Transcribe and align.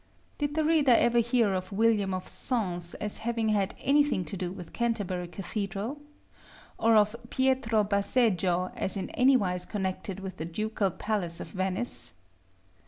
Did 0.39 0.55
the 0.55 0.63
reader 0.63 0.93
ever 0.97 1.19
hear 1.19 1.53
of 1.53 1.71
William 1.71 2.11
of 2.11 2.27
Sens 2.27 2.95
as 2.95 3.19
having 3.19 3.49
had 3.49 3.75
anything 3.79 4.25
to 4.25 4.35
do 4.35 4.51
with 4.51 4.73
Canterbury 4.73 5.27
Cathedral? 5.27 5.99
or 6.79 6.95
of 6.95 7.15
Pietro 7.29 7.83
Basegio 7.83 8.71
as 8.75 8.97
in 8.97 9.11
anywise 9.11 9.63
connected 9.67 10.19
with 10.19 10.37
the 10.37 10.45
Ducal 10.45 10.89
Palace 10.89 11.39
of 11.39 11.49
Venice? 11.49 12.15